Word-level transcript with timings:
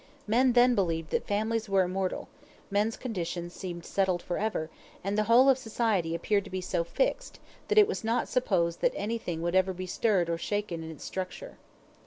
Men 0.25 0.53
then 0.53 0.73
believed 0.73 1.11
that 1.11 1.27
families 1.27 1.69
were 1.69 1.83
immortal; 1.83 2.27
men's 2.71 2.97
conditions 2.97 3.53
seemed 3.53 3.85
settled 3.85 4.23
forever, 4.23 4.71
and 5.03 5.15
the 5.15 5.25
whole 5.25 5.47
of 5.47 5.59
society 5.59 6.15
appeared 6.15 6.43
to 6.45 6.49
be 6.49 6.59
so 6.59 6.83
fixed, 6.83 7.39
that 7.67 7.77
it 7.77 7.87
was 7.87 8.03
not 8.03 8.27
supposed 8.27 8.81
that 8.81 8.93
anything 8.95 9.43
would 9.43 9.53
ever 9.53 9.73
be 9.73 9.85
stirred 9.85 10.27
or 10.27 10.39
shaken 10.39 10.81
in 10.81 10.89
its 10.89 11.03
structure. 11.03 11.59